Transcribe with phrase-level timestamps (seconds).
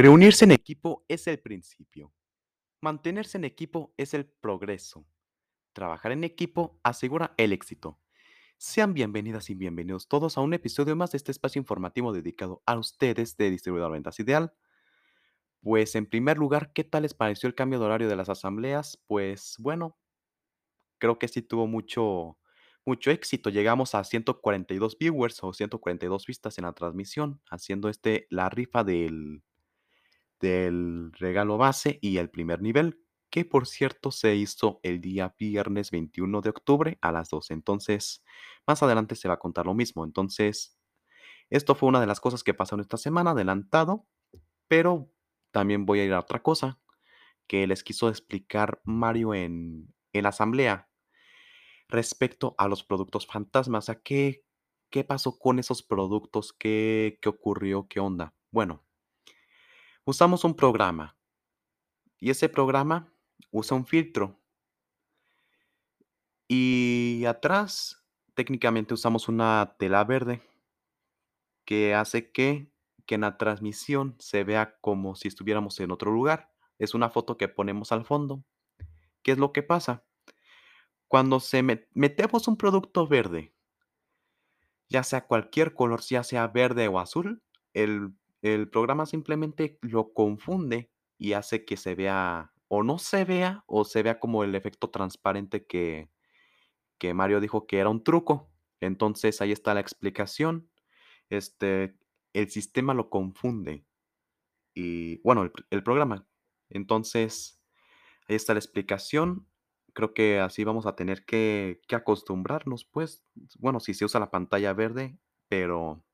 [0.00, 2.10] Reunirse en equipo es el principio.
[2.80, 5.04] Mantenerse en equipo es el progreso.
[5.74, 8.00] Trabajar en equipo asegura el éxito.
[8.56, 12.78] Sean bienvenidas y bienvenidos todos a un episodio más de este espacio informativo dedicado a
[12.78, 14.54] ustedes de Distribuidor Ventas Ideal.
[15.60, 18.98] Pues en primer lugar, ¿qué tal les pareció el cambio de horario de las asambleas?
[19.06, 19.98] Pues bueno,
[20.96, 22.38] creo que sí tuvo mucho,
[22.86, 23.50] mucho éxito.
[23.50, 29.42] Llegamos a 142 viewers o 142 vistas en la transmisión, haciendo este la rifa del
[30.40, 35.90] del regalo base y el primer nivel, que por cierto se hizo el día viernes
[35.90, 37.54] 21 de octubre a las 12.
[37.54, 38.24] Entonces,
[38.66, 40.04] más adelante se va a contar lo mismo.
[40.04, 40.78] Entonces,
[41.50, 44.06] esto fue una de las cosas que pasaron esta semana, adelantado,
[44.68, 45.12] pero
[45.52, 46.80] también voy a ir a otra cosa
[47.46, 50.88] que les quiso explicar Mario en, en la asamblea
[51.88, 53.88] respecto a los productos fantasmas.
[53.88, 54.44] ¿A qué,
[54.90, 56.52] qué pasó con esos productos?
[56.52, 57.88] ¿Qué, ¿Qué ocurrió?
[57.88, 58.34] ¿Qué onda?
[58.52, 58.84] Bueno,
[60.10, 61.16] usamos un programa
[62.18, 63.12] y ese programa
[63.50, 64.38] usa un filtro.
[66.48, 70.42] Y atrás técnicamente usamos una tela verde
[71.64, 72.72] que hace que,
[73.06, 76.52] que en la transmisión se vea como si estuviéramos en otro lugar.
[76.78, 78.44] Es una foto que ponemos al fondo.
[79.22, 80.04] ¿Qué es lo que pasa?
[81.06, 83.54] Cuando se metemos un producto verde,
[84.88, 87.42] ya sea cualquier color, ya sea verde o azul,
[87.74, 88.12] el
[88.42, 93.84] el programa simplemente lo confunde y hace que se vea o no se vea o
[93.84, 96.08] se vea como el efecto transparente que,
[96.98, 98.50] que Mario dijo que era un truco.
[98.80, 100.70] Entonces ahí está la explicación.
[101.28, 101.96] Este,
[102.32, 103.84] el sistema lo confunde.
[104.74, 106.26] Y bueno, el, programa.
[106.68, 107.60] Entonces,
[108.28, 109.46] ahí está la explicación.
[109.92, 113.24] Creo que así vamos a tener que, que acostumbrarnos, pues.
[113.58, 115.18] Bueno, si se usa la pantalla verde,
[115.48, 116.04] pero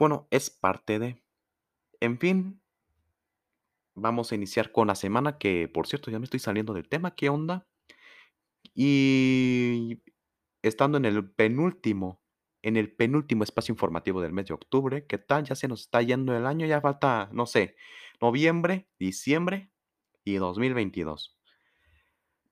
[0.00, 1.22] bueno, es parte de.
[2.00, 2.62] En fin,
[3.94, 7.14] vamos a iniciar con la semana que, por cierto, ya me estoy saliendo del tema.
[7.14, 7.68] ¿Qué onda?
[8.74, 10.02] Y
[10.62, 12.22] estando en el penúltimo,
[12.62, 15.44] en el penúltimo espacio informativo del mes de octubre, ¿qué tal?
[15.44, 17.76] Ya se nos está yendo el año, ya falta, no sé,
[18.22, 19.70] noviembre, diciembre
[20.24, 21.38] y 2022.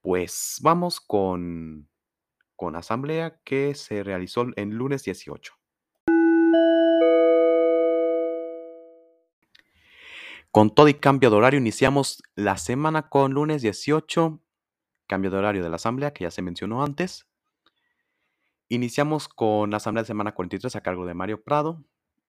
[0.00, 1.90] Pues vamos con,
[2.56, 5.54] con asamblea que se realizó el lunes 18.
[10.54, 14.40] Con todo y cambio de horario, iniciamos la semana con lunes 18,
[15.08, 17.26] cambio de horario de la asamblea, que ya se mencionó antes.
[18.68, 21.84] Iniciamos con la asamblea de semana 43 a cargo de Mario Prado.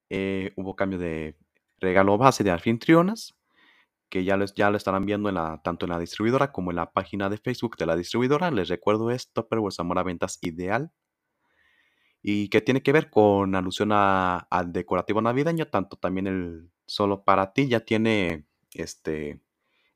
[0.09, 1.37] Eh, hubo cambio de
[1.77, 3.35] regalo base de anfitrionas,
[4.09, 6.77] que ya lo, ya lo estarán viendo en la, tanto en la distribuidora como en
[6.77, 8.49] la página de Facebook de la distribuidora.
[8.49, 10.91] Les recuerdo es Topperware Zamora Ventas Ideal
[12.23, 17.53] y que tiene que ver con alusión al decorativo navideño, tanto también el solo para
[17.53, 19.41] ti ya tiene este,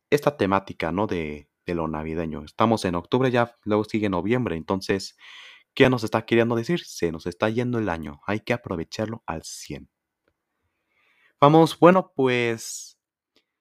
[0.09, 1.07] esta temática, ¿no?
[1.07, 2.43] De, de lo navideño.
[2.43, 5.17] Estamos en octubre, ya luego sigue noviembre, entonces,
[5.73, 6.83] ¿qué nos está queriendo decir?
[6.83, 9.89] Se nos está yendo el año, hay que aprovecharlo al 100.
[11.39, 12.97] Vamos, bueno, pues,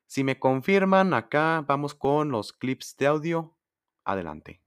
[0.06, 3.54] si me confirman, acá vamos con los clips de audio.
[4.04, 4.62] Adelante.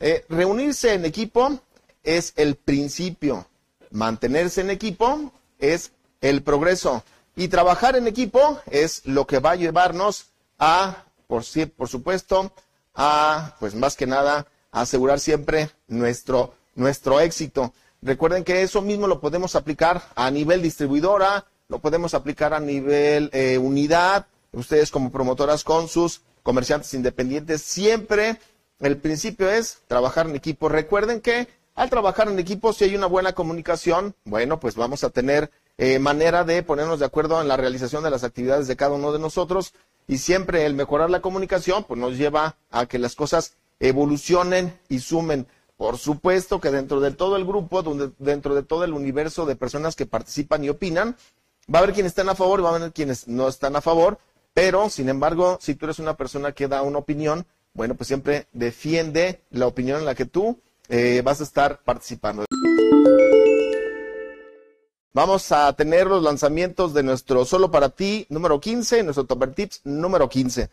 [0.00, 1.60] Eh, reunirse en equipo
[2.02, 3.46] es el principio.
[3.90, 7.02] Mantenerse en equipo es el progreso.
[7.36, 10.26] Y trabajar en equipo es lo que va a llevarnos
[10.58, 11.44] a, por,
[11.76, 12.52] por supuesto,
[12.94, 17.72] a, pues más que nada, asegurar siempre nuestro, nuestro éxito.
[18.02, 23.30] Recuerden que eso mismo lo podemos aplicar a nivel distribuidora, lo podemos aplicar a nivel
[23.32, 28.38] eh, unidad, ustedes como promotoras con sus comerciantes independientes, siempre
[28.80, 30.68] el principio es trabajar en equipo.
[30.68, 35.10] Recuerden que al trabajar en equipo, si hay una buena comunicación, bueno, pues vamos a
[35.10, 38.96] tener eh, manera de ponernos de acuerdo en la realización de las actividades de cada
[38.96, 39.74] uno de nosotros
[40.08, 44.98] y siempre el mejorar la comunicación, pues nos lleva a que las cosas evolucionen y
[44.98, 45.46] sumen.
[45.76, 49.54] Por supuesto que dentro de todo el grupo, donde, dentro de todo el universo de
[49.54, 51.14] personas que participan y opinan,
[51.72, 53.80] va a haber quienes están a favor y va a haber quienes no están a
[53.80, 54.18] favor,
[54.52, 58.48] pero sin embargo, si tú eres una persona que da una opinión, bueno, pues siempre
[58.52, 60.58] defiende la opinión en la que tú
[60.88, 62.44] eh, vas a estar participando.
[65.12, 69.80] Vamos a tener los lanzamientos de nuestro Solo para ti número 15, nuestro Topper Tips
[69.84, 70.70] número 15.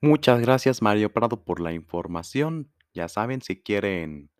[0.00, 2.72] Muchas gracias Mario Prado por la información.
[2.94, 4.30] Ya saben, si quieren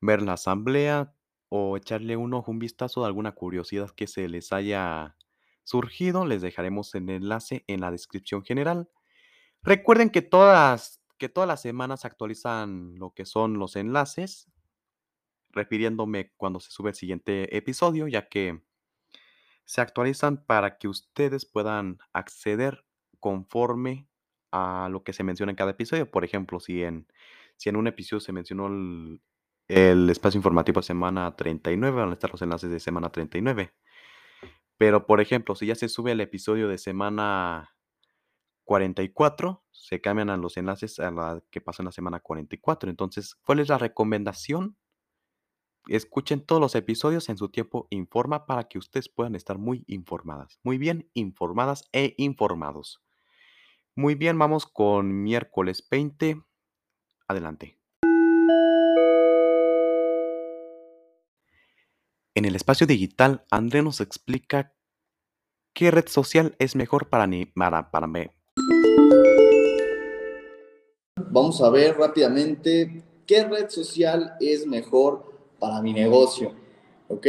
[0.00, 1.14] ver la asamblea
[1.48, 5.16] o echarle un ojo, un vistazo de alguna curiosidad que se les haya
[5.62, 8.88] surgido, les dejaremos el enlace en la descripción general.
[9.62, 14.50] Recuerden que todas, que todas las semanas actualizan lo que son los enlaces.
[15.50, 18.60] refiriéndome cuando se sube el siguiente episodio, ya que
[19.64, 22.84] se actualizan para que ustedes puedan acceder
[23.20, 24.08] conforme
[24.52, 26.10] a lo que se menciona en cada episodio.
[26.10, 27.06] Por ejemplo, si en,
[27.56, 29.22] si en un episodio se mencionó el,
[29.68, 33.72] el espacio informativo de semana 39, van a estar los enlaces de semana 39.
[34.76, 37.73] Pero, por ejemplo, si ya se sube el episodio de semana
[38.64, 42.90] 44, se cambian a los enlaces a la que pasó en la semana 44.
[42.90, 44.76] Entonces, ¿cuál es la recomendación?
[45.86, 50.58] Escuchen todos los episodios en su tiempo informa para que ustedes puedan estar muy informadas,
[50.62, 53.02] muy bien informadas e informados.
[53.94, 56.42] Muy bien, vamos con miércoles 20.
[57.28, 57.78] Adelante.
[62.34, 64.74] En el espacio digital, André nos explica
[65.72, 68.08] qué red social es mejor para, ni, para, para.
[71.34, 76.52] Vamos a ver rápidamente qué red social es mejor para mi negocio,
[77.08, 77.26] ¿ok?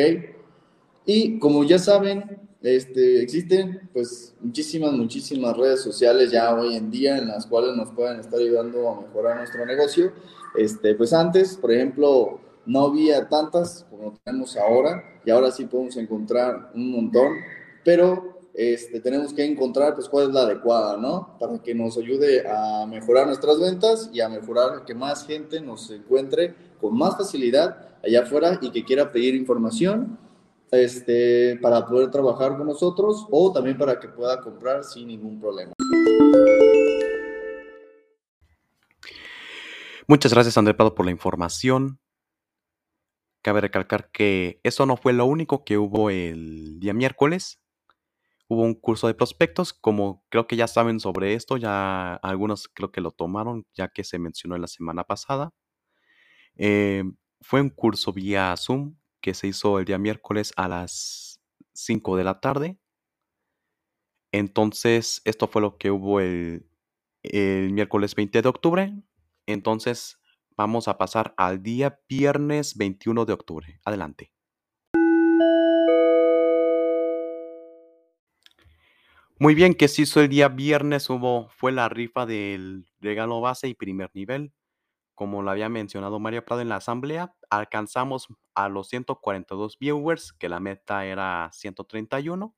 [1.07, 7.17] Y como ya saben, este, existen pues muchísimas, muchísimas redes sociales ya hoy en día
[7.17, 10.13] en las cuales nos pueden estar ayudando a mejorar nuestro negocio.
[10.55, 15.97] Este, pues antes, por ejemplo, no había tantas como tenemos ahora y ahora sí podemos
[15.97, 17.33] encontrar un montón,
[17.83, 21.37] pero este, tenemos que encontrar pues cuál es la adecuada, ¿no?
[21.37, 25.91] Para que nos ayude a mejorar nuestras ventas y a mejorar que más gente nos
[25.91, 30.17] encuentre con más facilidad allá afuera y que quiera pedir información
[30.71, 35.73] este, para poder trabajar con nosotros o también para que pueda comprar sin ningún problema.
[40.07, 41.99] Muchas gracias André Prado por la información.
[43.41, 47.59] Cabe recalcar que eso no fue lo único que hubo el día miércoles.
[48.47, 52.91] Hubo un curso de prospectos, como creo que ya saben sobre esto, ya algunos creo
[52.91, 55.51] que lo tomaron, ya que se mencionó en la semana pasada.
[56.57, 57.03] Eh,
[57.41, 61.41] fue un curso vía Zoom que se hizo el día miércoles a las
[61.73, 62.77] 5 de la tarde.
[64.31, 66.69] Entonces, esto fue lo que hubo el,
[67.23, 68.93] el miércoles 20 de octubre.
[69.47, 70.19] Entonces,
[70.57, 73.79] vamos a pasar al día viernes 21 de octubre.
[73.85, 74.34] Adelante.
[79.37, 83.67] Muy bien, que se hizo el día viernes, hubo, fue la rifa del regalo base
[83.67, 84.53] y primer nivel.
[85.15, 90.49] Como lo había mencionado Mario Prado en la asamblea, alcanzamos a los 142 viewers, que
[90.49, 92.55] la meta era 131.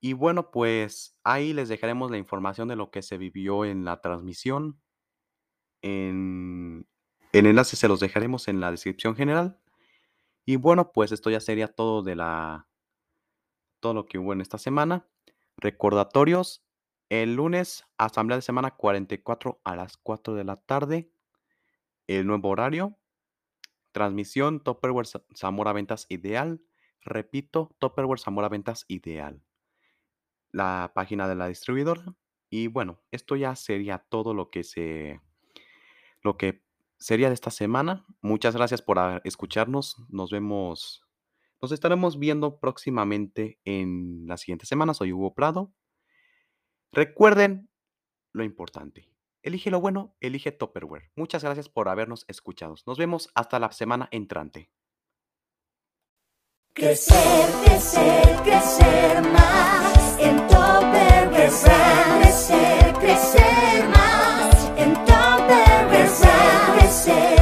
[0.00, 4.00] Y bueno, pues ahí les dejaremos la información de lo que se vivió en la
[4.00, 4.80] transmisión.
[5.82, 6.86] En,
[7.32, 9.58] el enlace se los dejaremos en la descripción general.
[10.46, 12.68] Y bueno, pues esto ya sería todo de la
[13.80, 15.06] todo lo que hubo en esta semana.
[15.58, 16.64] Recordatorios.
[17.08, 21.10] El lunes, asamblea de semana 44 a las 4 de la tarde.
[22.06, 22.96] El nuevo horario.
[23.92, 26.62] Transmisión Topperware Zamora Ventas Ideal.
[27.00, 29.42] Repito, Topperware Zamora Ventas Ideal.
[30.52, 32.14] La página de la distribuidora.
[32.50, 35.20] Y bueno, esto ya sería todo lo que se
[36.22, 36.62] lo que
[36.98, 38.06] sería de esta semana.
[38.20, 39.96] Muchas gracias por escucharnos.
[40.08, 41.07] Nos vemos
[41.60, 44.98] nos estaremos viendo próximamente en las siguientes semanas.
[44.98, 45.72] Soy Hugo Prado.
[46.92, 47.68] Recuerden
[48.32, 49.08] lo importante.
[49.42, 51.10] Elige lo bueno, elige Topperware.
[51.16, 52.74] Muchas gracias por habernos escuchado.
[52.86, 54.70] Nos vemos hasta la semana entrante.
[56.74, 61.30] Crecer, crecer, crecer más en Topperware.
[61.30, 66.78] Crecer, crecer, crecer más en Topperware.
[66.78, 67.37] Crecer.